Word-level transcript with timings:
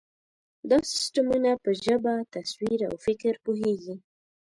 دا 0.69 0.77
سیسټمونه 0.91 1.51
په 1.63 1.71
ژبه، 1.83 2.13
تصویر، 2.33 2.79
او 2.89 2.95
فکر 3.05 3.33
پوهېږي. 3.45 3.95